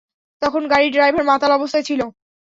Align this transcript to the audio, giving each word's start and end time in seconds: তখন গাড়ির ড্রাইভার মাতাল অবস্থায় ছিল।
তখন 0.41 0.61
গাড়ির 0.71 0.93
ড্রাইভার 0.93 1.23
মাতাল 1.23 1.51
অবস্থায় 1.53 1.85
ছিল। 1.89 2.01